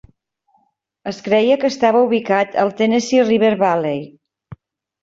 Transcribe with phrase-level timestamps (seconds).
[1.11, 4.07] Es creia que estava ubicat al Tennessee River Valley.